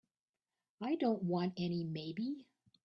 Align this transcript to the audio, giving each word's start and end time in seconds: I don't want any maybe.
I 0.81 0.95
don't 0.95 1.21
want 1.21 1.53
any 1.57 1.83
maybe. 1.83 2.47